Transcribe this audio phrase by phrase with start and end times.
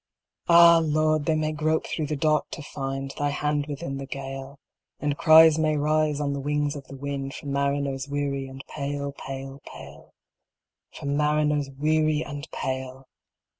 [0.49, 1.25] Ah, Lord!
[1.27, 4.57] they may grope through the dark to find Thy hand within the gale;
[4.99, 9.11] And cries may rise on the wings of the wind From mariners weary and pale,
[9.11, 10.15] pale, pale
[10.91, 13.05] From mariners weary and pale!